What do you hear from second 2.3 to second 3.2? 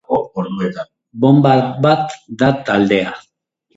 da taldea.